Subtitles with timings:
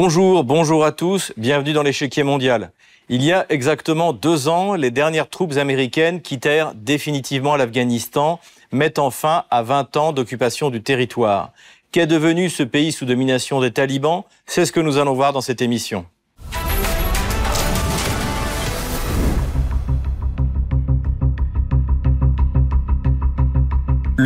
[0.00, 2.70] Bonjour, bonjour à tous, bienvenue dans l'échiquier mondial.
[3.08, 8.38] Il y a exactement deux ans, les dernières troupes américaines quittèrent définitivement l'Afghanistan,
[8.70, 11.50] mettant fin à 20 ans d'occupation du territoire.
[11.90, 14.22] Qu'est devenu ce pays sous domination des talibans?
[14.46, 16.06] C'est ce que nous allons voir dans cette émission.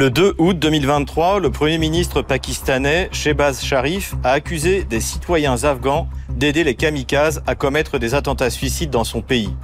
[0.03, 6.09] Le 2 août 2023, le Premier ministre pakistanais Shehbaz Sharif a accusé des citoyens afghans
[6.29, 9.55] d'aider les kamikazes à commettre des attentats suicides dans son pays.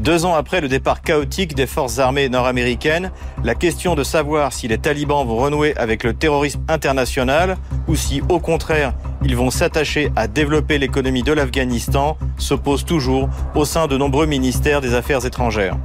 [0.00, 3.12] Deux ans après le départ chaotique des forces armées nord-américaines,
[3.44, 7.56] la question de savoir si les talibans vont renouer avec le terrorisme international
[7.86, 13.28] ou si, au contraire, ils vont s'attacher à développer l'économie de l'Afghanistan se pose toujours
[13.54, 15.76] au sein de nombreux ministères des Affaires étrangères.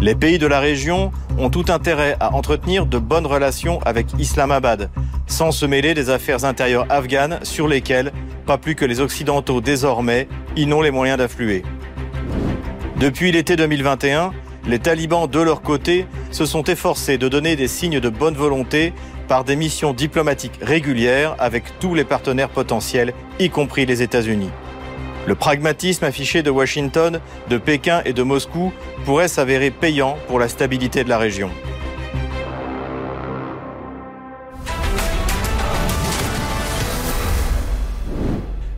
[0.00, 4.90] Les pays de la région ont tout intérêt à entretenir de bonnes relations avec Islamabad,
[5.26, 8.12] sans se mêler des affaires intérieures afghanes sur lesquelles,
[8.46, 11.62] pas plus que les Occidentaux désormais, ils n'ont les moyens d'affluer.
[12.98, 14.32] Depuis l'été 2021,
[14.66, 18.92] les talibans, de leur côté, se sont efforcés de donner des signes de bonne volonté
[19.28, 24.50] par des missions diplomatiques régulières avec tous les partenaires potentiels, y compris les États-Unis.
[25.26, 28.72] Le pragmatisme affiché de Washington, de Pékin et de Moscou
[29.04, 31.50] pourrait s'avérer payant pour la stabilité de la région.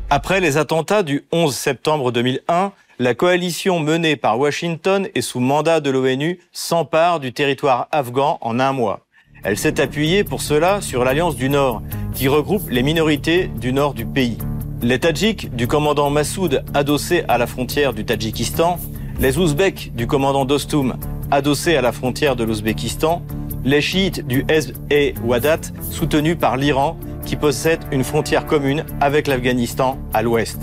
[0.09, 5.81] Après les attentats du 11 septembre 2001, la coalition menée par Washington et sous mandat
[5.81, 9.01] de l'ONU s'empare du territoire afghan en un mois.
[9.45, 11.83] Elle s'est appuyée pour cela sur l'Alliance du Nord,
[12.15, 14.39] qui regroupe les minorités du nord du pays.
[14.81, 18.79] Les Tadjiks du commandant Massoud adossés à la frontière du Tadjikistan,
[19.19, 20.97] les Ouzbeks du commandant Dostum
[21.33, 23.23] adossés à la frontière de l'Ouzbékistan,
[23.65, 29.27] les chiites du Hezb et Wadat soutenus par l'Iran qui possède une frontière commune avec
[29.27, 30.61] l'Afghanistan à l'ouest.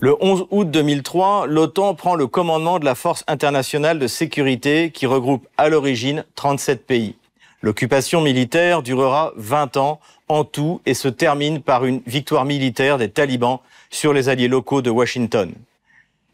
[0.00, 5.04] Le 11 août 2003, l'OTAN prend le commandement de la Force internationale de sécurité qui
[5.04, 7.16] regroupe à l'origine 37 pays.
[7.62, 13.10] L'occupation militaire durera 20 ans en tout et se termine par une victoire militaire des
[13.10, 13.58] talibans
[13.90, 15.52] sur les alliés locaux de Washington.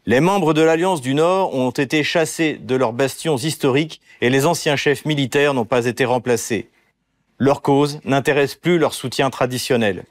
[0.05, 4.45] Les membres de l'Alliance du Nord ont été chassés de leurs bastions historiques et les
[4.45, 6.69] anciens chefs militaires n'ont pas été remplacés.
[7.39, 10.05] Leur cause n'intéresse plus leur soutien traditionnel.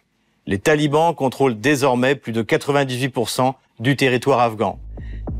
[0.46, 4.78] Les talibans contrôlent désormais plus de 98% du territoire afghan.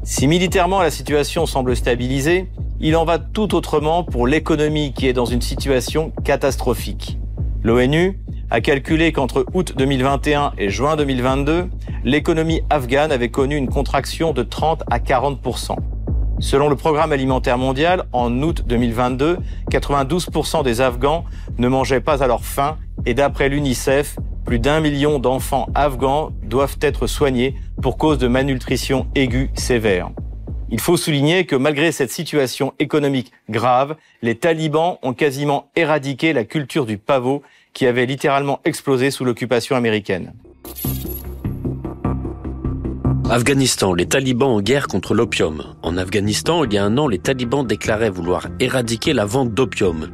[0.03, 2.47] Si militairement la situation semble stabilisée,
[2.81, 7.19] il en va tout autrement pour l'économie qui est dans une situation catastrophique.
[7.63, 8.19] L'ONU
[8.51, 11.69] a calculé qu'entre août 2021 et juin 2022,
[12.05, 15.77] l'économie afghane avait connu une contraction de 30 à 40%
[16.39, 19.39] Selon le programme alimentaire mondial, en août 2022,
[19.71, 21.25] 92% des Afghans
[21.59, 22.77] ne mangeaient pas à leur faim
[23.07, 29.07] et d'après l'UNICEF, plus d'un million d'enfants afghans doivent être soignés pour cause de malnutrition
[29.15, 30.11] aiguë sévère.
[30.71, 36.45] Il faut souligner que malgré cette situation économique grave, les talibans ont quasiment éradiqué la
[36.45, 37.43] culture du pavot
[37.77, 40.33] qui avait littéralement explosé sous l'occupation américaine.
[43.29, 45.63] Afghanistan, les talibans en guerre contre l'opium.
[45.83, 50.09] En Afghanistan, il y a un an, les talibans déclaraient vouloir éradiquer la vente d'opium.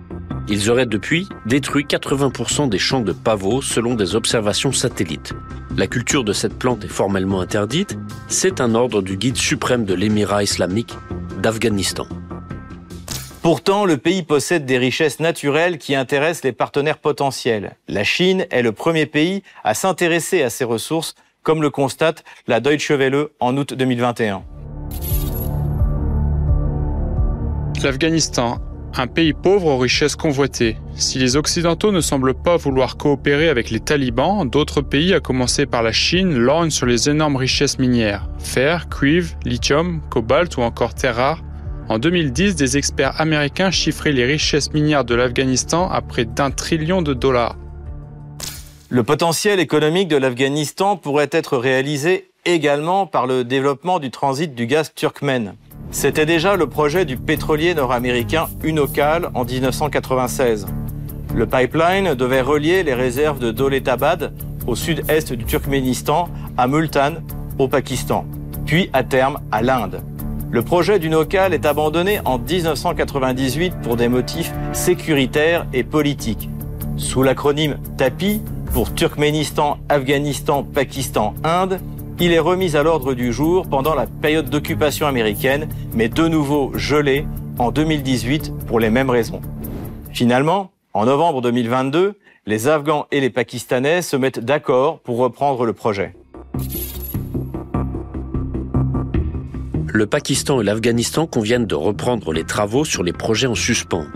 [0.48, 5.32] Ils auraient depuis détruit 80% des champs de pavots selon des observations satellites.
[5.76, 7.96] La culture de cette plante est formellement interdite.
[8.26, 10.94] C'est un ordre du guide suprême de l'émirat islamique
[11.40, 12.08] d'Afghanistan.
[13.42, 17.76] Pourtant, le pays possède des richesses naturelles qui intéressent les partenaires potentiels.
[17.88, 22.60] La Chine est le premier pays à s'intéresser à ces ressources, comme le constate la
[22.60, 24.44] Deutsche Welle en août 2021.
[27.82, 28.60] L'Afghanistan
[28.94, 30.76] un pays pauvre aux richesses convoitées.
[30.94, 35.64] Si les Occidentaux ne semblent pas vouloir coopérer avec les talibans, d'autres pays, à commencer
[35.64, 38.28] par la Chine, lorgnent sur les énormes richesses minières.
[38.38, 41.42] Fer, cuivre, lithium, cobalt ou encore terres rares.
[41.88, 47.02] En 2010, des experts américains chiffraient les richesses minières de l'Afghanistan à près d'un trillion
[47.02, 47.56] de dollars.
[48.88, 54.66] Le potentiel économique de l'Afghanistan pourrait être réalisé également par le développement du transit du
[54.66, 55.54] gaz turkmène.
[55.90, 60.66] C'était déjà le projet du pétrolier nord-américain Unocal en 1996.
[61.34, 64.32] Le pipeline devait relier les réserves de Doletabad
[64.66, 67.14] au sud-est du Turkménistan à Multan
[67.58, 68.26] au Pakistan,
[68.66, 70.02] puis à terme à l'Inde.
[70.52, 76.50] Le projet d'Unocal est abandonné en 1998 pour des motifs sécuritaires et politiques.
[76.98, 78.42] Sous l'acronyme TAPI,
[78.74, 81.80] pour Turkménistan, Afghanistan, Pakistan, Inde,
[82.20, 86.70] il est remis à l'ordre du jour pendant la période d'occupation américaine, mais de nouveau
[86.74, 87.26] gelé
[87.58, 89.40] en 2018 pour les mêmes raisons.
[90.12, 92.12] Finalement, en novembre 2022,
[92.44, 96.12] les Afghans et les Pakistanais se mettent d'accord pour reprendre le projet.
[99.94, 104.06] Le Pakistan et l'Afghanistan conviennent de reprendre les travaux sur les projets en suspens.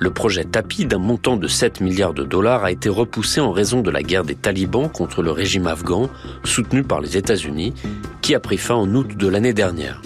[0.00, 3.82] Le projet Tapi d'un montant de 7 milliards de dollars a été repoussé en raison
[3.82, 6.10] de la guerre des talibans contre le régime afghan,
[6.42, 7.72] soutenu par les États-Unis,
[8.20, 10.02] qui a pris fin en août de l'année dernière.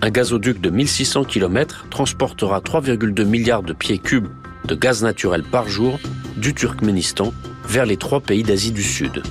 [0.00, 4.26] Un gazoduc de 1600 km transportera 3,2 milliards de pieds cubes
[4.64, 6.00] de gaz naturel par jour
[6.36, 7.32] du Turkménistan
[7.64, 9.22] vers les trois pays d'Asie du Sud.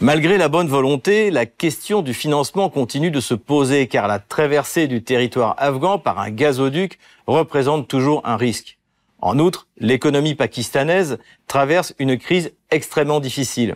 [0.00, 4.86] Malgré la bonne volonté, la question du financement continue de se poser car la traversée
[4.86, 8.78] du territoire afghan par un gazoduc représente toujours un risque.
[9.20, 11.18] En outre, l'économie pakistanaise
[11.48, 13.74] traverse une crise extrêmement difficile.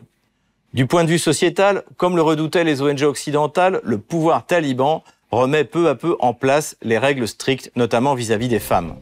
[0.75, 5.03] Du point de vue sociétal, comme le redoutaient les ONG occidentales, le pouvoir taliban
[5.33, 8.95] remet peu à peu en place les règles strictes, notamment vis-à-vis des femmes.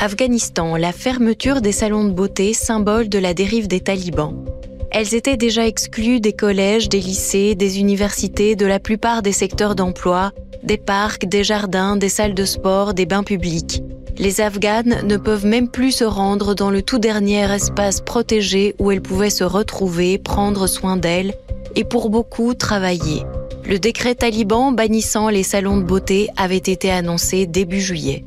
[0.00, 4.44] Afghanistan, la fermeture des salons de beauté, symbole de la dérive des talibans.
[4.92, 9.74] Elles étaient déjà exclues des collèges, des lycées, des universités, de la plupart des secteurs
[9.74, 10.30] d'emploi,
[10.62, 13.82] des parcs, des jardins, des salles de sport, des bains publics.
[14.18, 18.92] Les Afghanes ne peuvent même plus se rendre dans le tout dernier espace protégé où
[18.92, 21.34] elles pouvaient se retrouver, prendre soin d'elles
[21.74, 23.24] et pour beaucoup travailler.
[23.64, 28.24] Le décret taliban bannissant les salons de beauté avait été annoncé début juillet.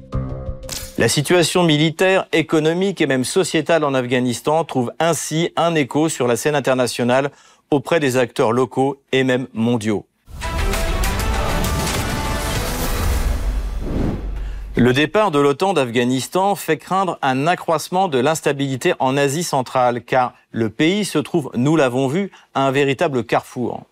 [1.01, 6.35] La situation militaire, économique et même sociétale en Afghanistan trouve ainsi un écho sur la
[6.35, 7.31] scène internationale
[7.71, 10.05] auprès des acteurs locaux et même mondiaux.
[14.75, 20.35] Le départ de l'OTAN d'Afghanistan fait craindre un accroissement de l'instabilité en Asie centrale, car
[20.51, 23.85] le pays se trouve, nous l'avons vu, à un véritable carrefour.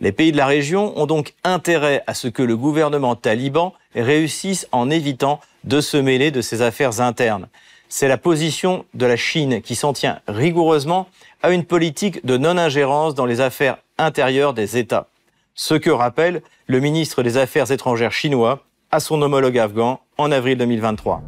[0.00, 4.66] Les pays de la région ont donc intérêt à ce que le gouvernement taliban réussisse
[4.72, 7.46] en évitant de se mêler de ses affaires internes.
[7.90, 11.08] C'est la position de la Chine qui s'en tient rigoureusement
[11.42, 15.08] à une politique de non-ingérence dans les affaires intérieures des États.
[15.54, 20.56] Ce que rappelle le ministre des Affaires étrangères chinois à son homologue afghan en avril
[20.58, 21.22] 2023.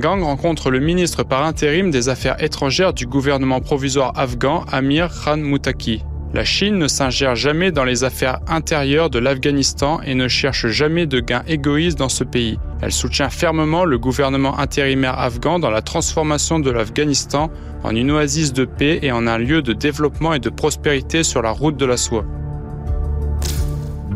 [0.00, 5.38] Gang rencontre le ministre par intérim des Affaires étrangères du gouvernement provisoire afghan Amir Khan
[5.38, 6.02] Mutaki.
[6.34, 11.04] La Chine ne s'ingère jamais dans les affaires intérieures de l'Afghanistan et ne cherche jamais
[11.04, 12.58] de gains égoïstes dans ce pays.
[12.80, 17.50] Elle soutient fermement le gouvernement intérimaire afghan dans la transformation de l'Afghanistan
[17.84, 21.42] en une oasis de paix et en un lieu de développement et de prospérité sur
[21.42, 22.24] la route de la soie.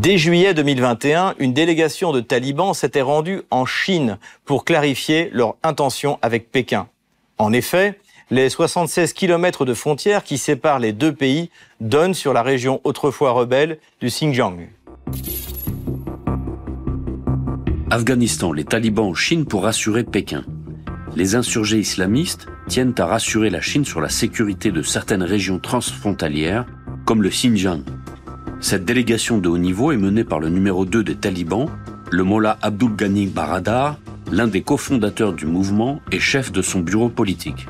[0.00, 4.16] Dès juillet 2021, une délégation de talibans s'était rendue en Chine
[4.46, 6.88] pour clarifier leur intention avec Pékin.
[7.36, 7.98] En effet,
[8.30, 11.50] les 76 kilomètres de frontières qui séparent les deux pays
[11.80, 14.68] donnent sur la région autrefois rebelle du Xinjiang.
[17.88, 20.44] Afghanistan, les talibans en Chine pour rassurer Pékin.
[21.14, 26.66] Les insurgés islamistes tiennent à rassurer la Chine sur la sécurité de certaines régions transfrontalières,
[27.04, 27.82] comme le Xinjiang.
[28.60, 31.70] Cette délégation de haut niveau est menée par le numéro 2 des talibans,
[32.10, 33.98] le Mollah Abdul Ghani Baradar,
[34.32, 37.68] l'un des cofondateurs du mouvement et chef de son bureau politique.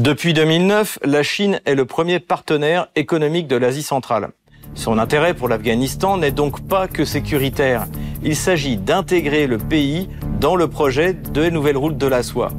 [0.00, 4.30] Depuis 2009, la Chine est le premier partenaire économique de l'Asie centrale.
[4.74, 7.86] Son intérêt pour l'Afghanistan n'est donc pas que sécuritaire.
[8.22, 10.08] Il s'agit d'intégrer le pays
[10.40, 12.50] dans le projet de nouvelles routes de la soie.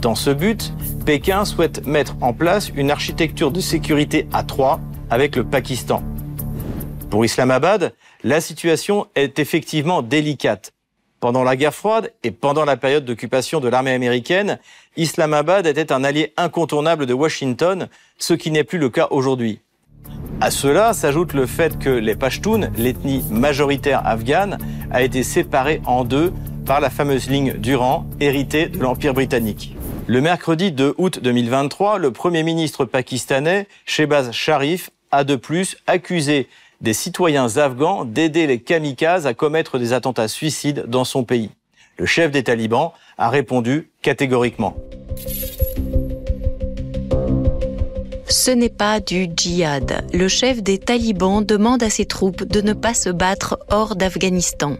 [0.00, 0.72] Dans ce but,
[1.04, 4.78] Pékin souhaite mettre en place une architecture de sécurité à trois
[5.10, 6.04] avec le Pakistan.
[7.10, 10.72] Pour Islamabad, la situation est effectivement délicate.
[11.18, 14.58] Pendant la guerre froide et pendant la période d'occupation de l'armée américaine,
[14.96, 17.88] Islamabad était un allié incontournable de Washington,
[18.18, 19.60] ce qui n'est plus le cas aujourd'hui.
[20.40, 24.58] À cela s'ajoute le fait que les Pashtuns, l'ethnie majoritaire afghane,
[24.90, 26.32] a été séparée en deux
[26.64, 29.76] par la fameuse ligne Durand, héritée de l'Empire britannique.
[30.06, 36.48] Le mercredi 2 août 2023, le Premier ministre pakistanais, Shehbaz Sharif, a de plus accusé
[36.80, 41.50] des citoyens afghans d'aider les kamikazes à commettre des attentats suicides dans son pays.
[41.98, 44.76] Le chef des talibans a répondu catégoriquement.
[48.28, 50.04] Ce n'est pas du djihad.
[50.12, 54.76] Le chef des talibans demande à ses troupes de ne pas se battre hors d'Afghanistan.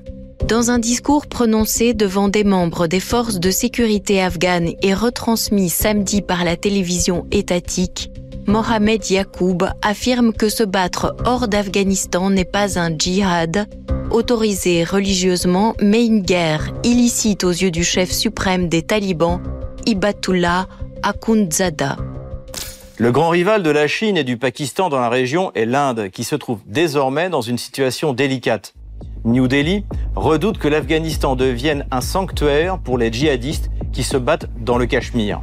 [0.46, 6.22] Dans un discours prononcé devant des membres des forces de sécurité afghanes et retransmis samedi
[6.22, 8.10] par la télévision étatique,
[8.46, 13.66] Mohamed Yacoub affirme que se battre hors d'Afghanistan n'est pas un djihad,
[14.12, 19.40] autorisé religieusement, mais une guerre illicite aux yeux du chef suprême des talibans,
[19.84, 20.68] Ibatullah
[21.02, 21.96] Akhundzada.
[22.98, 26.22] Le grand rival de la Chine et du Pakistan dans la région est l'Inde, qui
[26.22, 28.74] se trouve désormais dans une situation délicate.
[29.24, 29.84] New Delhi
[30.14, 35.40] redoute que l'Afghanistan devienne un sanctuaire pour les djihadistes qui se battent dans le Cachemire.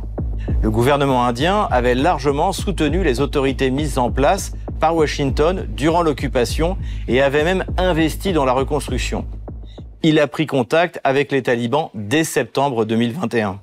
[0.63, 6.77] Le gouvernement indien avait largement soutenu les autorités mises en place par Washington durant l'occupation
[7.09, 9.25] et avait même investi dans la reconstruction.
[10.03, 13.59] Il a pris contact avec les talibans dès septembre 2021.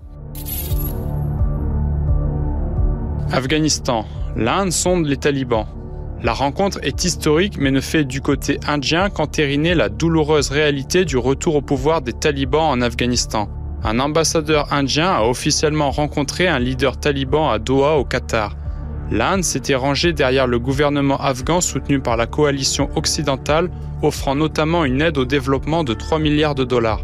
[3.32, 4.04] Afghanistan.
[4.36, 5.68] L'Inde sonde les talibans.
[6.22, 11.16] La rencontre est historique mais ne fait du côté indien qu'entériner la douloureuse réalité du
[11.16, 13.48] retour au pouvoir des talibans en Afghanistan.
[13.82, 18.54] Un ambassadeur indien a officiellement rencontré un leader taliban à Doha au Qatar.
[19.10, 23.70] L'Inde s'était rangée derrière le gouvernement afghan soutenu par la coalition occidentale,
[24.02, 27.00] offrant notamment une aide au développement de 3 milliards de dollars.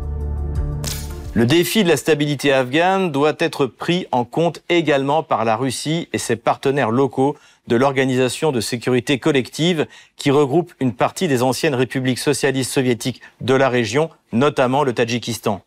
[1.33, 6.09] Le défi de la stabilité afghane doit être pris en compte également par la Russie
[6.13, 7.37] et ses partenaires locaux
[7.69, 13.55] de l'Organisation de sécurité collective qui regroupe une partie des anciennes républiques socialistes soviétiques de
[13.55, 15.63] la région, notamment le Tadjikistan.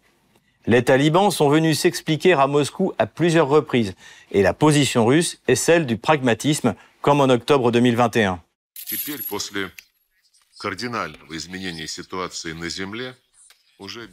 [0.68, 3.94] Les talibans sont venus s'expliquer à Moscou à plusieurs reprises
[4.32, 8.42] et la position russe est celle du pragmatisme comme en octobre 2021.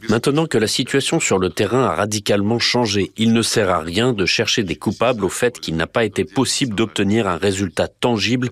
[0.09, 4.13] Maintenant que la situation sur le terrain a radicalement changé, il ne sert à rien
[4.13, 8.49] de chercher des coupables au fait qu'il n'a pas été possible d'obtenir un résultat tangible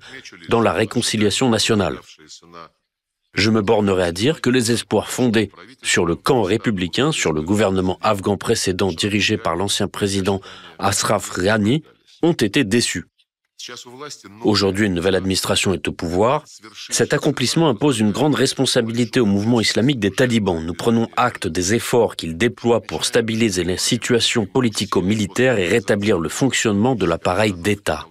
[0.50, 2.00] dans la réconciliation nationale.
[3.36, 5.52] Je me bornerai à dire que les espoirs fondés
[5.84, 10.42] sur le camp républicain, sur le gouvernement afghan précédent dirigé par l'ancien président
[10.80, 11.84] Ashraf Ghani,
[12.22, 13.06] ont été déçus.
[14.44, 16.44] Aujourd'hui, une nouvelle administration est au pouvoir.
[16.90, 20.64] Cet accomplissement impose une grande responsabilité au mouvement islamique des talibans.
[20.64, 26.30] Nous prenons acte des efforts qu'ils déploient pour stabiliser les situations politico-militaires et rétablir le
[26.30, 28.06] fonctionnement de l'appareil d'État.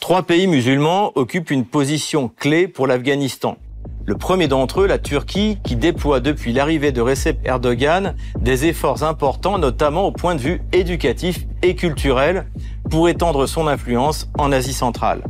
[0.00, 3.56] Trois pays musulmans occupent une position clé pour l'Afghanistan.
[4.04, 9.04] Le premier d'entre eux, la Turquie, qui déploie depuis l'arrivée de Recep Erdogan des efforts
[9.04, 12.48] importants, notamment au point de vue éducatif et culturel,
[12.90, 15.22] pour étendre son influence en Asie centrale.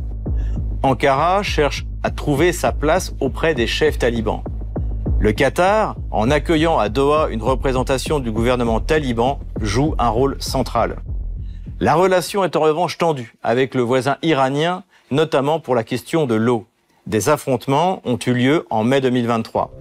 [0.81, 4.43] Ankara cherche à trouver sa place auprès des chefs talibans.
[5.19, 10.97] Le Qatar, en accueillant à Doha une représentation du gouvernement taliban, joue un rôle central.
[11.79, 16.35] La relation est en revanche tendue avec le voisin iranien, notamment pour la question de
[16.35, 16.65] l'eau.
[17.07, 19.71] Des affrontements ont eu lieu en mai 2023.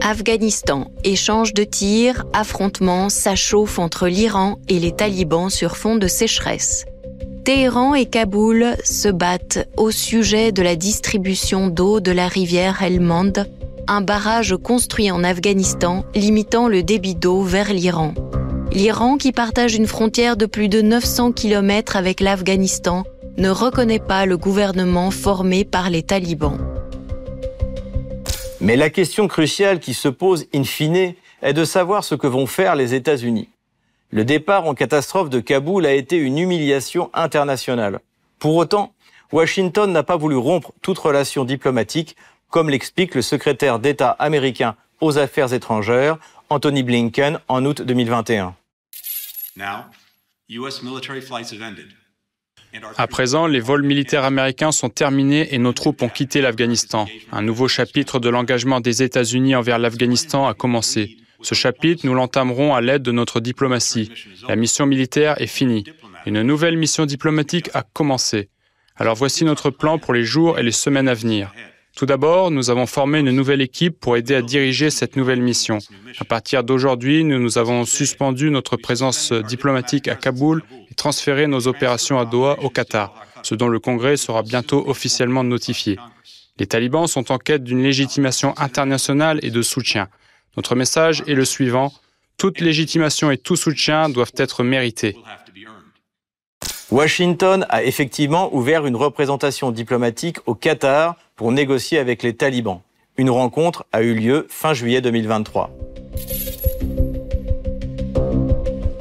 [0.00, 6.84] Afghanistan, échange de tirs, affrontements, s'achauffe entre l'Iran et les talibans sur fond de sécheresse.
[7.44, 13.32] Téhéran et Kaboul se battent au sujet de la distribution d'eau de la rivière Helmand,
[13.88, 18.14] un barrage construit en Afghanistan limitant le débit d'eau vers l'Iran.
[18.72, 23.04] L'Iran, qui partage une frontière de plus de 900 km avec l'Afghanistan,
[23.36, 26.58] ne reconnaît pas le gouvernement formé par les talibans.
[28.60, 32.46] Mais la question cruciale qui se pose in fine est de savoir ce que vont
[32.46, 33.48] faire les États-Unis.
[34.10, 38.00] Le départ en catastrophe de Kaboul a été une humiliation internationale.
[38.38, 38.92] Pour autant,
[39.32, 42.16] Washington n'a pas voulu rompre toute relation diplomatique,
[42.54, 46.18] comme l'explique le secrétaire d'État américain aux Affaires étrangères,
[46.50, 48.54] Anthony Blinken, en août 2021.
[52.96, 57.06] À présent, les vols militaires américains sont terminés et nos troupes ont quitté l'Afghanistan.
[57.32, 61.16] Un nouveau chapitre de l'engagement des États-Unis envers l'Afghanistan a commencé.
[61.42, 64.12] Ce chapitre, nous l'entamerons à l'aide de notre diplomatie.
[64.48, 65.82] La mission militaire est finie.
[66.24, 68.48] Une nouvelle mission diplomatique a commencé.
[68.94, 71.52] Alors voici notre plan pour les jours et les semaines à venir.
[71.96, 75.78] Tout d'abord, nous avons formé une nouvelle équipe pour aider à diriger cette nouvelle mission.
[76.18, 82.18] À partir d'aujourd'hui, nous, avons suspendu notre présence diplomatique à Kaboul et transféré nos opérations
[82.18, 85.96] à Doha au Qatar, ce dont le Congrès sera bientôt officiellement notifié.
[86.58, 90.08] Les talibans sont en quête d'une légitimation internationale et de soutien.
[90.56, 91.92] Notre message est le suivant.
[92.38, 95.16] Toute légitimation et tout soutien doivent être mérités.
[96.90, 102.80] Washington a effectivement ouvert une représentation diplomatique au Qatar pour négocier avec les talibans.
[103.16, 105.70] Une rencontre a eu lieu fin juillet 2023.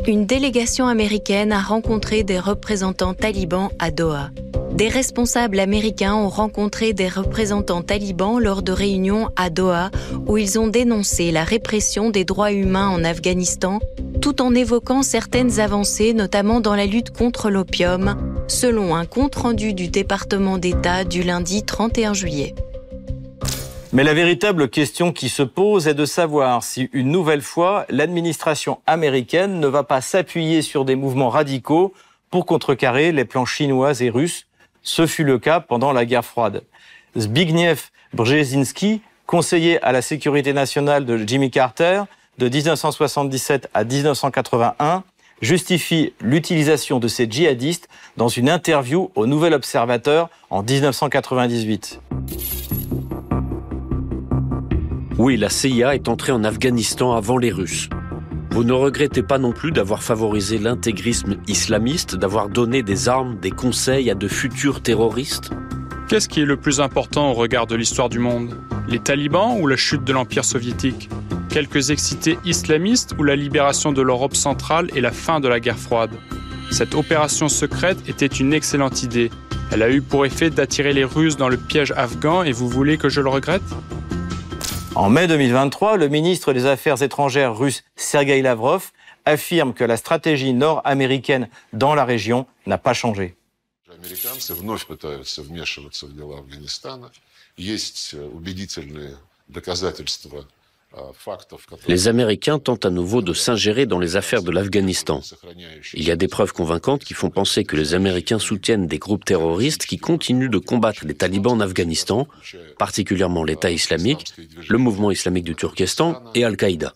[0.05, 4.31] Une délégation américaine a rencontré des représentants talibans à Doha.
[4.73, 9.91] Des responsables américains ont rencontré des représentants talibans lors de réunions à Doha
[10.27, 13.79] où ils ont dénoncé la répression des droits humains en Afghanistan
[14.19, 18.15] tout en évoquant certaines avancées, notamment dans la lutte contre l'opium,
[18.47, 22.55] selon un compte-rendu du département d'État du lundi 31 juillet.
[23.93, 28.79] Mais la véritable question qui se pose est de savoir si, une nouvelle fois, l'administration
[28.87, 31.93] américaine ne va pas s'appuyer sur des mouvements radicaux
[32.31, 34.47] pour contrecarrer les plans chinois et russes
[34.81, 36.63] Ce fut le cas pendant la guerre froide.
[37.15, 37.75] Zbigniew
[38.15, 42.01] Brzezinski, conseiller à la sécurité nationale de Jimmy Carter
[42.39, 45.03] de 1977 à 1981,
[45.43, 51.99] justifie l'utilisation de ces djihadistes dans une interview au Nouvel Observateur en 1998.
[55.19, 57.87] Oui, la CIA est entrée en Afghanistan avant les Russes.
[58.49, 63.51] Vous ne regrettez pas non plus d'avoir favorisé l'intégrisme islamiste, d'avoir donné des armes, des
[63.51, 65.51] conseils à de futurs terroristes?
[66.07, 68.57] Qu'est-ce qui est le plus important au regard de l'histoire du monde?
[68.87, 71.09] Les talibans ou la chute de l'Empire soviétique?
[71.47, 75.77] Quelques excités islamistes ou la libération de l'Europe centrale et la fin de la guerre
[75.77, 76.11] froide?
[76.71, 79.29] Cette opération secrète était une excellente idée.
[79.71, 82.97] Elle a eu pour effet d'attirer les Russes dans le piège afghan et vous voulez
[82.97, 83.61] que je le regrette?
[84.95, 88.91] En mai 2023, le ministre des Affaires étrangères russe Sergei Lavrov
[89.25, 93.35] affirme que la stratégie nord-américaine dans la région n'a pas changé.
[101.87, 105.21] Les Américains tentent à nouveau de s'ingérer dans les affaires de l'Afghanistan.
[105.93, 109.25] Il y a des preuves convaincantes qui font penser que les Américains soutiennent des groupes
[109.25, 112.27] terroristes qui continuent de combattre les talibans en Afghanistan,
[112.77, 114.33] particulièrement l'État islamique,
[114.67, 116.93] le mouvement islamique du Turkestan et Al-Qaïda.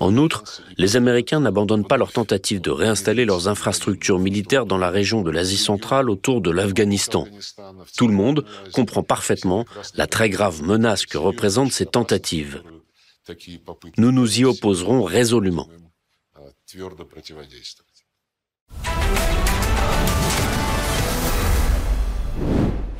[0.00, 0.44] En outre,
[0.76, 5.30] les Américains n'abandonnent pas leur tentative de réinstaller leurs infrastructures militaires dans la région de
[5.30, 7.26] l'Asie centrale autour de l'Afghanistan.
[7.96, 9.64] Tout le monde comprend parfaitement
[9.94, 12.62] la très grave menace que représentent ces tentatives.
[13.96, 15.68] Nous nous y opposerons résolument.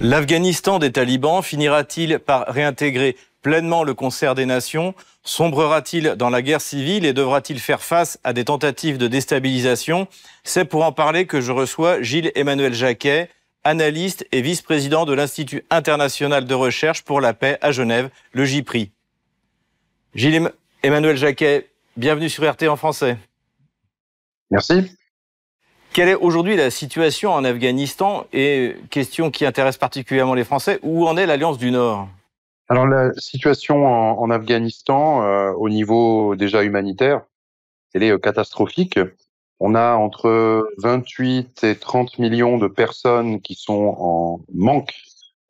[0.00, 4.94] L'Afghanistan des talibans finira-t-il par réintégrer pleinement le concert des nations?
[5.26, 10.06] Sombrera-t-il dans la guerre civile et devra-t-il faire face à des tentatives de déstabilisation?
[10.44, 13.30] C'est pour en parler que je reçois Gilles Emmanuel Jacquet,
[13.64, 18.90] analyste et vice-président de l'Institut international de recherche pour la paix à Genève, le JPRI.
[20.14, 23.16] Gilles Emmanuel Jacquet, bienvenue sur RT en français.
[24.50, 24.94] Merci.
[25.94, 28.26] Quelle est aujourd'hui la situation en Afghanistan?
[28.34, 32.08] Et question qui intéresse particulièrement les Français, où en est l'Alliance du Nord?
[32.68, 37.22] Alors la situation en, Afghanistan, euh, au niveau déjà humanitaire,
[37.92, 38.98] elle est euh, catastrophique.
[39.60, 44.94] On a entre 28 et 30 millions de personnes qui sont en manque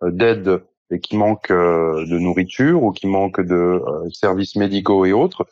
[0.03, 5.47] euh, d'aide et qui manquent de nourriture ou qui manquent de services médicaux et autres.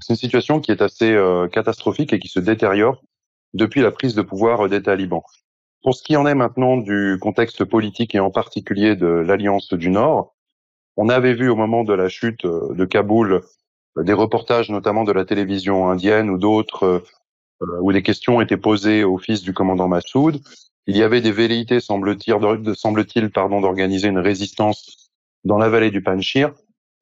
[0.00, 1.16] C'est une situation qui est assez
[1.52, 3.02] catastrophique et qui se détériore
[3.52, 5.20] depuis la prise de pouvoir des talibans.
[5.82, 9.90] Pour ce qui en est maintenant du contexte politique et en particulier de l'Alliance du
[9.90, 10.34] Nord,
[10.98, 13.40] on avait vu au moment de la chute euh, de Kaboul
[13.96, 17.04] euh, des reportages, notamment de la télévision indienne ou d'autres,
[17.62, 20.40] euh, où des questions étaient posées au fils du commandant Massoud.
[20.88, 22.34] Il y avait des velléités, semble-t-il,
[22.74, 25.10] semble pardon, d'organiser une résistance
[25.44, 26.52] dans la vallée du Panchir,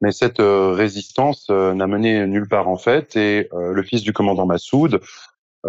[0.02, 5.00] mais cette résistance n'a mené nulle part en fait, et le fils du commandant Massoud,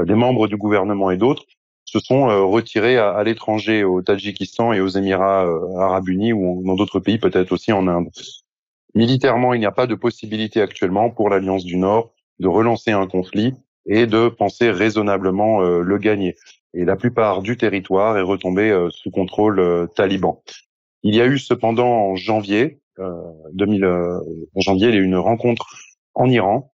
[0.04, 1.46] des membres du gouvernement et d'autres
[1.88, 6.62] se sont euh, retirés à, l'étranger, au Tadjikistan et aux Émirats euh, arabes unis ou
[6.66, 8.10] dans d'autres pays, peut-être aussi en Inde.
[8.94, 13.08] Militairement, il n'y a pas de possibilité actuellement pour l'Alliance du Nord de relancer un
[13.08, 13.54] conflit
[13.86, 16.36] et de penser raisonnablement euh, le gagner.
[16.74, 20.44] Et la plupart du territoire est retombé sous contrôle taliban.
[21.02, 22.82] Il y a eu cependant en janvier
[23.54, 25.66] 2000, en janvier, il y a eu une rencontre
[26.14, 26.72] en Iran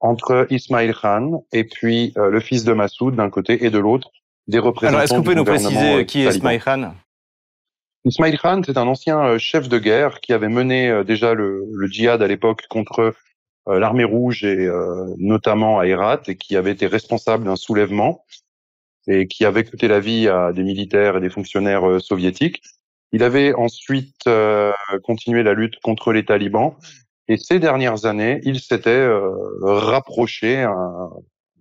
[0.00, 4.10] entre Ismail Khan et puis le fils de Massoud d'un côté et de l'autre
[4.48, 4.98] des représentants.
[4.98, 6.94] Alors, est-ce que vous pouvez nous préciser qui est Ismail Khan?
[8.06, 11.64] Ismail Khan, c'est un ancien euh, chef de guerre qui avait mené euh, déjà le,
[11.72, 13.14] le djihad à l'époque contre
[13.68, 14.68] euh, l'armée rouge et
[15.18, 18.24] notamment à Herat et qui avait été responsable d'un soulèvement
[19.08, 22.62] et qui avait coûté la vie à des militaires et des fonctionnaires soviétiques.
[23.10, 24.28] Il avait ensuite
[25.02, 26.74] continué la lutte contre les talibans
[27.26, 29.08] et ces dernières années, il s'était
[29.62, 30.64] rapproché,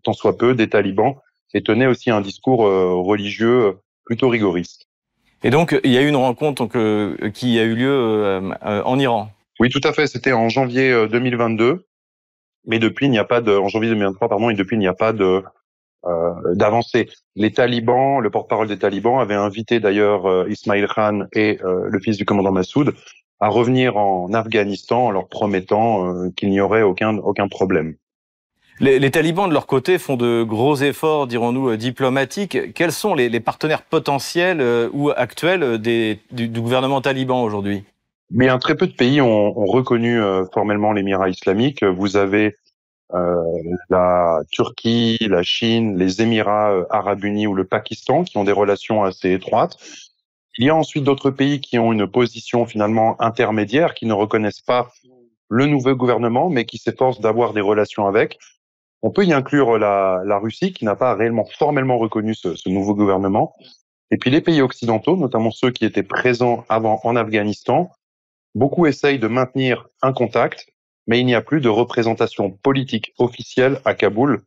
[0.03, 1.15] tant soit peu, des talibans
[1.55, 3.71] et tenait aussi un discours euh, religieux euh,
[4.03, 4.87] plutôt rigoriste.
[5.43, 9.29] Et donc, il y a eu une rencontre euh, qui a eu lieu en Iran.
[9.59, 10.07] Oui, tout à fait.
[10.07, 11.85] C'était en janvier 2022.
[12.67, 14.87] Mais depuis, il n'y a pas de, en janvier 2023, pardon, et depuis, il n'y
[14.87, 15.43] a pas de,
[16.05, 17.09] euh, d'avancée.
[17.35, 22.25] Les talibans, le porte-parole des talibans avait invité d'ailleurs Ismail Khan et le fils du
[22.25, 22.93] commandant Massoud
[23.39, 27.95] à revenir en Afghanistan en leur promettant qu'il n'y aurait aucun, aucun problème.
[28.79, 32.73] Les, talibans, de leur côté, font de gros efforts, dirons-nous, euh, diplomatiques.
[32.73, 35.77] Quels sont les, partenaires potentiels euh, ou actuels euh,
[36.31, 37.83] du, gouvernement taliban aujourd'hui?
[38.31, 40.19] Bien, très peu de pays ont, reconnu
[40.51, 41.83] formellement l'émirat islamique.
[41.83, 42.55] Vous avez
[43.13, 43.43] euh,
[43.89, 48.51] la Turquie, la Chine, les Émirats euh, arabes unis ou le Pakistan qui ont des
[48.51, 49.77] relations assez étroites.
[50.57, 54.61] Il y a ensuite d'autres pays qui ont une position finalement intermédiaire, qui ne reconnaissent
[54.61, 54.91] pas
[55.49, 58.39] le nouveau gouvernement, mais qui s'efforcent d'avoir des relations avec.
[59.05, 62.69] On peut y inclure la, la Russie, qui n'a pas réellement formellement reconnu ce, ce,
[62.69, 63.55] nouveau gouvernement.
[64.09, 67.91] Et puis les pays occidentaux, notamment ceux qui étaient présents avant en Afghanistan,
[68.55, 70.65] beaucoup essayent de maintenir un contact,
[71.05, 74.41] mais il n'y a plus de représentation politique officielle à Kaboul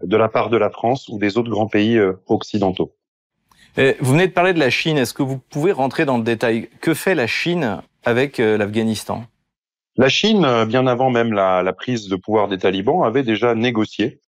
[0.00, 2.94] de la part de la France ou des autres grands pays euh, occidentaux.
[3.76, 4.96] vous venez de parler de la Chine.
[4.96, 6.68] Est-ce que vous pouvez rentrer dans le détail?
[6.80, 9.24] Que fait la Chine avec euh, l'Afghanistan?
[9.98, 14.20] La Chine, euh, bien avant même la, prise de pouvoir des talibans, avait déjà négocié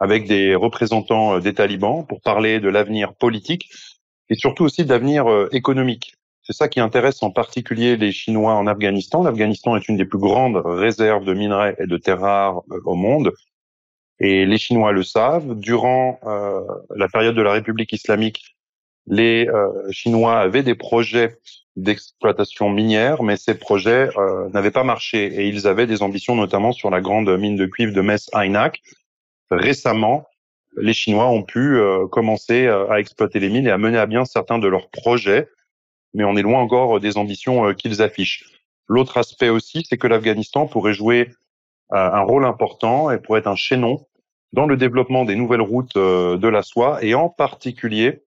[0.00, 3.68] avec des représentants des talibans pour parler de l'avenir politique
[4.30, 6.14] et surtout aussi d'avenir économique.
[6.48, 9.22] C'est ça qui intéresse en particulier les Chinois en Afghanistan.
[9.22, 13.34] L'Afghanistan est une des plus grandes réserves de minerais et de terres rares au monde.
[14.18, 15.58] Et les Chinois le savent.
[15.58, 16.60] Durant euh,
[16.96, 18.56] la période de la République islamique,
[19.06, 21.36] les euh, Chinois avaient des projets
[21.78, 26.72] d'exploitation minière, mais ces projets euh, n'avaient pas marché et ils avaient des ambitions notamment
[26.72, 28.82] sur la grande mine de cuivre de Mess Aynak.
[29.50, 30.26] Récemment,
[30.76, 34.06] les Chinois ont pu euh, commencer euh, à exploiter les mines et à mener à
[34.06, 35.48] bien certains de leurs projets,
[36.14, 38.44] mais on est loin encore des ambitions qu'ils affichent.
[38.88, 41.30] L'autre aspect aussi, c'est que l'Afghanistan pourrait jouer
[41.90, 44.06] un rôle important et pourrait être un chaînon
[44.52, 48.22] dans le développement des nouvelles routes de la soie et en particulier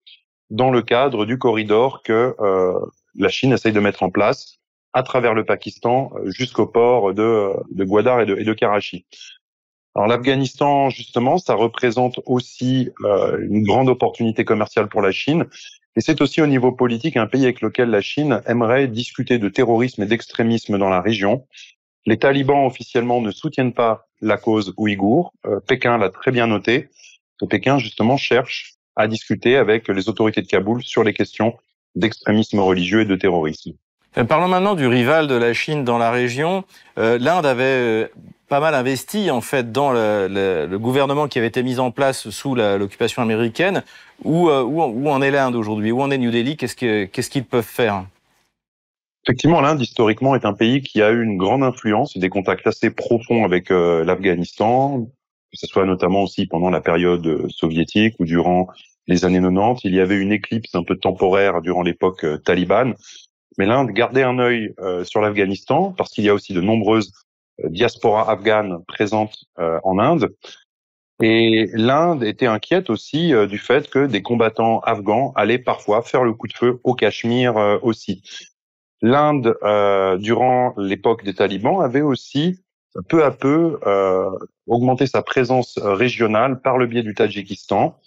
[0.51, 2.79] dans le cadre du corridor que euh,
[3.15, 4.59] la Chine essaye de mettre en place
[4.93, 9.05] à travers le Pakistan jusqu'au port de, de Gwadar et de, et de Karachi.
[9.95, 15.45] Alors l'Afghanistan, justement, ça représente aussi euh, une grande opportunité commerciale pour la Chine.
[15.97, 19.49] Et c'est aussi au niveau politique un pays avec lequel la Chine aimerait discuter de
[19.49, 21.45] terrorisme et d'extrémisme dans la région.
[22.05, 25.33] Les talibans officiellement ne soutiennent pas la cause ouïghour.
[25.45, 26.89] Euh, Pékin l'a très bien noté.
[27.49, 31.57] Pékin, justement, cherche à discuter avec les autorités de Kaboul sur les questions
[31.95, 33.71] d'extrémisme religieux et de terrorisme.
[34.17, 36.63] Euh, parlons maintenant du rival de la Chine dans la région.
[36.97, 38.07] Euh, L'Inde avait euh,
[38.49, 41.91] pas mal investi en fait dans le, le, le, gouvernement qui avait été mis en
[41.91, 43.83] place sous l'occupation américaine.
[44.23, 45.91] Où, où, où, en est l'Inde aujourd'hui?
[45.91, 46.57] Où en est New Delhi?
[46.57, 48.05] Qu'est-ce qu'ils qu peuvent faire?
[49.25, 52.65] Effectivement, l'Inde, historiquement, est un pays qui a eu une grande influence et des contacts
[52.65, 54.99] assez profonds avec euh, l'Afghanistan,
[55.51, 58.67] que ce soit notamment aussi pendant la période soviétique ou durant
[59.07, 59.81] les années 90.
[59.83, 62.95] Il y avait une éclipse un peu temporaire durant l'époque euh, talibane.
[63.57, 67.11] Mais l'Inde gardait un œil euh, sur l'Afghanistan parce qu'il y a aussi de nombreuses
[67.63, 70.33] euh, diasporas afghanes présentes en Inde.
[71.21, 76.33] Et l'Inde était inquiète aussi du fait que des combattants afghans allaient parfois faire le
[76.33, 78.23] coup de feu au Cachemire aussi.
[79.03, 79.55] L'Inde,
[80.19, 82.63] durant l'époque des talibans, avait aussi
[83.07, 83.77] peu à peu
[84.65, 87.99] augmenté sa présence régionale par le biais du Tadjikistan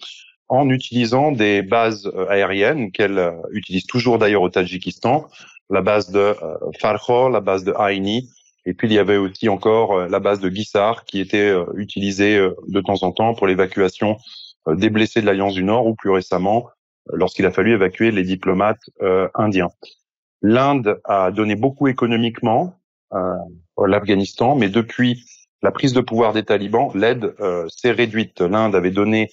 [0.48, 5.26] en utilisant des bases euh, aériennes qu'elle euh, utilise toujours d'ailleurs au Tadjikistan,
[5.70, 6.35] la base de euh,
[6.80, 8.30] Farkhor, la base de Aini,
[8.66, 12.80] et puis il y avait aussi encore la base de Gissar qui était utilisée de
[12.80, 14.16] temps en temps pour l'évacuation
[14.66, 16.70] des blessés de l'Alliance du Nord ou plus récemment
[17.12, 18.80] lorsqu'il a fallu évacuer les diplomates
[19.35, 19.68] indiens.
[20.40, 22.72] L'Inde a donné beaucoup économiquement
[23.11, 23.37] à
[23.87, 25.26] l'Afghanistan, mais depuis
[25.61, 27.35] la prise de pouvoir des talibans, l'aide
[27.68, 28.40] s'est réduite.
[28.40, 29.28] L'Inde avait donné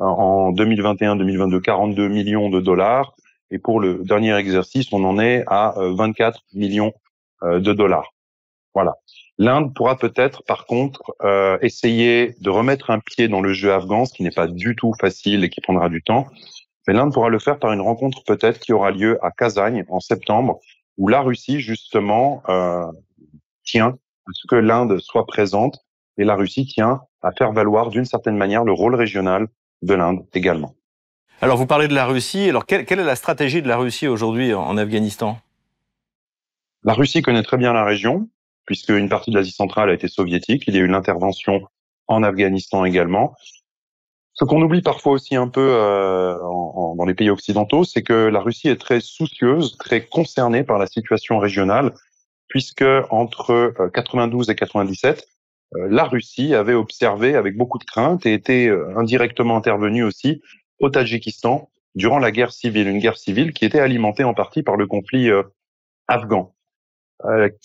[0.00, 3.14] en 2021-2022 42 millions de dollars.
[3.50, 6.92] Et pour le dernier exercice, on en est à 24 euh, millions
[7.42, 8.12] euh, de dollars.
[8.74, 8.94] Voilà.
[9.38, 14.04] L'Inde pourra peut-être, par contre, euh, essayer de remettre un pied dans le jeu afghan,
[14.04, 16.26] ce qui n'est pas du tout facile et qui prendra du temps.
[16.86, 20.00] Mais l'Inde pourra le faire par une rencontre peut-être qui aura lieu à Kazagne en
[20.00, 20.60] septembre,
[20.98, 22.84] où la Russie, justement, euh,
[23.64, 25.78] tient à ce que l'Inde soit présente
[26.18, 29.48] et la Russie tient à faire valoir d'une certaine manière le rôle régional
[29.82, 30.74] de l'Inde également.
[31.40, 32.48] Alors vous parlez de la Russie.
[32.48, 35.38] Alors quelle, quelle est la stratégie de la Russie aujourd'hui en Afghanistan?
[36.84, 38.28] La Russie connaît très bien la région,
[38.66, 40.64] puisque une partie de l'Asie centrale a été soviétique.
[40.66, 41.62] Il y a eu l'intervention
[42.08, 43.34] en Afghanistan également.
[44.32, 48.12] Ce qu'on oublie parfois aussi un peu euh, en, dans les pays occidentaux, c'est que
[48.12, 51.92] la Russie est très soucieuse, très concernée par la situation régionale,
[52.48, 55.22] puisque entre 92 euh, et 97, euh,
[55.72, 60.42] la Russie avait observé avec beaucoup de crainte et était euh, indirectement intervenue aussi
[60.80, 64.76] au Tadjikistan durant la guerre civile, une guerre civile qui était alimentée en partie par
[64.76, 65.42] le conflit euh,
[66.08, 66.54] afghan.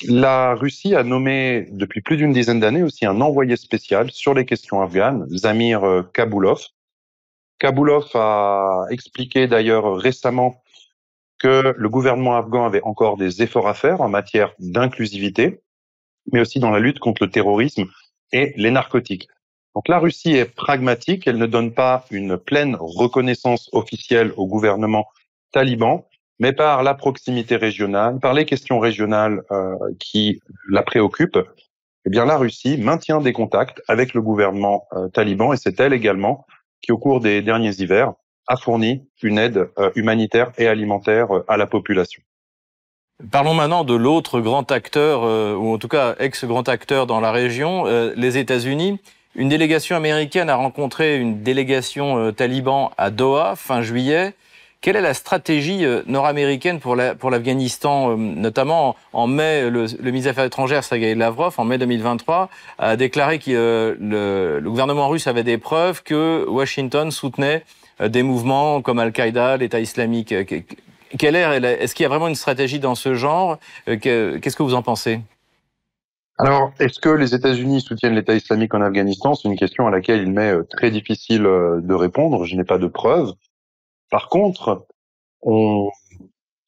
[0.07, 4.45] la Russie a nommé depuis plus d'une dizaine d'années aussi un envoyé spécial sur les
[4.45, 6.61] questions afghanes, Zamir Kaboulov.
[7.57, 10.61] Kaboulov a expliqué d'ailleurs récemment
[11.39, 15.61] que le gouvernement afghan avait encore des efforts à faire en matière d'inclusivité
[16.31, 17.85] mais aussi dans la lutte contre le terrorisme
[18.31, 19.27] et les narcotiques.
[19.75, 25.05] Donc la Russie est pragmatique, elle ne donne pas une pleine reconnaissance officielle au gouvernement
[25.51, 26.07] taliban,
[26.39, 31.39] mais par la proximité régionale, par les questions régionales euh, qui la préoccupent,
[32.05, 35.93] eh bien la Russie maintient des contacts avec le gouvernement euh, taliban et c'est elle
[35.93, 36.45] également
[36.81, 38.13] qui, au cours des derniers hivers,
[38.47, 42.21] a fourni une aide euh, humanitaire et alimentaire à la population.
[43.31, 45.23] Parlons maintenant de l'autre grand acteur,
[45.59, 48.99] ou en tout cas ex-grand acteur dans la région, les États-Unis.
[49.35, 54.33] Une délégation américaine a rencontré une délégation taliban à Doha fin juillet.
[54.85, 60.11] Quelle est la stratégie euh, nord-américaine pour l'Afghanistan, euh, notamment en mai, le, le ministre
[60.11, 65.09] des Affaires étrangères, Sergei Lavrov, en mai 2023, a déclaré que euh, le, le, gouvernement
[65.09, 67.63] russe avait des preuves que Washington soutenait
[67.99, 70.35] des mouvements comme Al-Qaïda, l'État islamique.
[71.11, 73.57] Est, est-ce qu'il y a vraiment une stratégie dans ce genre?
[73.85, 75.21] Qu'est-ce que vous en pensez?
[76.37, 79.35] Alors, est-ce que les États-Unis soutiennent l'État islamique en Afghanistan?
[79.35, 82.43] C'est une question à laquelle il m'est très difficile de répondre.
[82.45, 83.33] Je n'ai pas de preuves.
[84.09, 84.85] Par contre,
[85.41, 85.89] on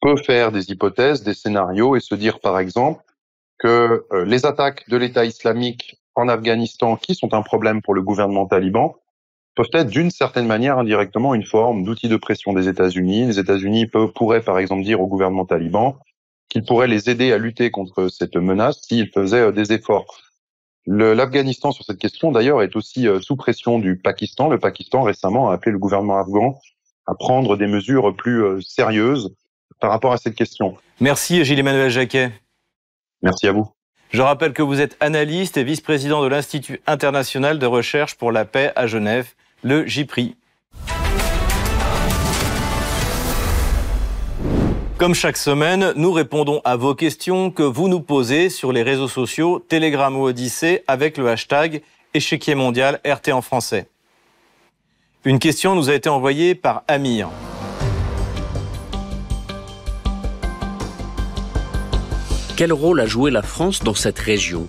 [0.02, 3.04] peut faire des hypothèses, des scénarios et se dire par exemple
[3.58, 8.02] que euh, les attaques de l'État islamique en Afghanistan, qui sont un problème pour le
[8.02, 8.96] gouvernement taliban,
[9.58, 13.26] peuvent être d'une certaine manière indirectement une forme d'outil de pression des États-Unis.
[13.26, 15.98] Les États-Unis pourraient par exemple dire au gouvernement taliban
[16.48, 20.22] qu'ils pourraient les aider à lutter contre cette menace s'ils faisaient euh, des efforts.
[20.86, 24.48] L'Afghanistan sur cette question d'ailleurs est aussi euh, sous pression du Pakistan.
[24.48, 26.60] Le Pakistan récemment a appelé le gouvernement afghan
[27.08, 29.36] à prendre des mesures plus euh, sérieuses
[29.82, 30.78] par rapport à cette question.
[31.02, 32.32] Merci Gilles-Emmanuel Jacquet.
[33.24, 33.68] Merci à vous.
[34.12, 38.46] Je rappelle que vous êtes analyste et vice-président de l'Institut international de recherche pour la
[38.46, 40.36] paix à Genève, le JPRI.
[44.98, 49.08] Comme chaque semaine, nous répondons à vos questions que vous nous posez sur les réseaux
[49.08, 51.84] sociaux Telegram ou Odyssée avec le hashtag
[52.16, 53.88] échiquier mondial RT en français.
[55.24, 57.30] Une question nous a été envoyée par Amir.
[62.56, 64.68] Quel rôle a joué la France dans cette région?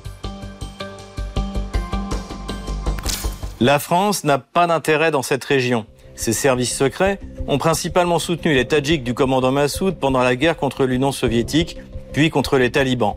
[3.60, 5.84] La France n'a pas d'intérêt dans cette région.
[6.14, 7.18] Ses services secrets
[7.48, 11.76] ont principalement soutenu les Tadjiks du commandant Massoud pendant la guerre contre l'Union soviétique,
[12.12, 13.16] puis contre les talibans.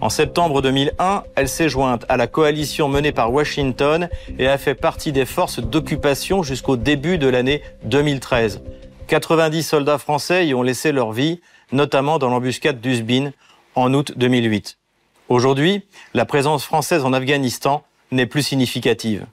[0.00, 4.08] En septembre 2001, elle s'est jointe à la coalition menée par Washington
[4.40, 8.62] et a fait partie des forces d'occupation jusqu'au début de l'année 2013.
[9.06, 13.30] 90 soldats français y ont laissé leur vie, notamment dans l'embuscade d'Usbin
[13.76, 14.78] en août 2008.
[15.28, 19.26] Aujourd'hui, la présence française en Afghanistan n'est plus significative.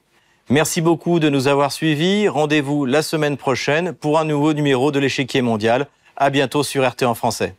[0.49, 2.27] Merci beaucoup de nous avoir suivis.
[2.27, 5.87] Rendez-vous la semaine prochaine pour un nouveau numéro de l'échiquier mondial.
[6.17, 7.55] À bientôt sur RT en français.